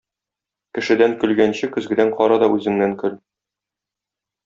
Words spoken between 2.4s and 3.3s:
да үзеңнән көл!